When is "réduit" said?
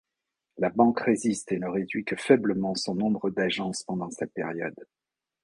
1.67-2.03